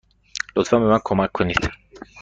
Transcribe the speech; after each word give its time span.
لطفا 0.55 0.79
به 0.79 0.85
من 0.85 0.99
کمک 1.05 1.31
کنید. 1.31 1.71